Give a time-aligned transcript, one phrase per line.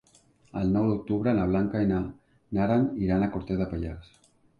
[0.59, 1.99] El nou d'octubre na Blanca i na
[2.59, 4.09] Nara iran a Cortes de Pallars.